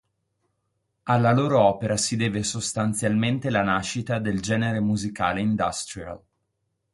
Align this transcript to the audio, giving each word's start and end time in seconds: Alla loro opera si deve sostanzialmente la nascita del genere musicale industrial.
Alla 1.03 1.31
loro 1.31 1.59
opera 1.61 1.95
si 1.95 2.15
deve 2.15 2.41
sostanzialmente 2.41 3.51
la 3.51 3.61
nascita 3.61 4.17
del 4.17 4.41
genere 4.41 4.79
musicale 4.79 5.41
industrial. 5.41 6.19